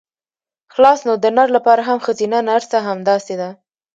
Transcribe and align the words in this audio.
خلاص 0.73 0.99
نو 1.07 1.13
د 1.23 1.25
نر 1.37 1.47
لپاره 1.57 1.81
هم 1.89 1.97
ښځينه 2.05 2.37
نرسه 2.49 2.77
همداسې 2.87 3.33
ده. 3.41 3.49